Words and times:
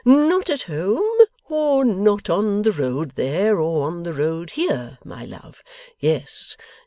'Not 0.03 0.49
at 0.49 0.63
home, 0.63 1.25
or 1.47 1.85
not 1.85 2.27
on 2.27 2.63
the 2.63 2.71
road 2.71 3.11
there, 3.11 3.59
or 3.59 3.85
on 3.85 4.01
the 4.01 4.13
road 4.13 4.49
here, 4.49 4.97
my 5.05 5.25
love. 5.25 5.61
Yes. 5.99 6.57